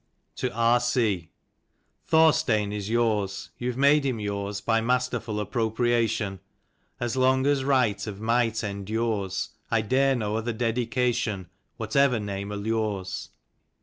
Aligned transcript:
TO 0.35 0.51
R. 0.51 0.79
C. 0.79 1.29
THORSTEIN 2.07 2.73
is 2.73 2.89
yours. 2.89 3.51
You've 3.59 3.77
made 3.77 4.03
him 4.03 4.19
yours 4.19 4.59
By 4.59 4.81
masterful 4.81 5.39
appropriation: 5.39 6.39
As 6.99 7.15
long 7.15 7.45
as 7.45 7.63
right 7.63 8.07
of 8.07 8.19
might 8.19 8.63
endures 8.63 9.49
I 9.69 9.81
dare 9.83 10.15
no 10.15 10.37
other 10.37 10.53
dedication, 10.53 11.49
Whatever 11.77 12.19
name 12.19 12.51
allures. 12.51 13.29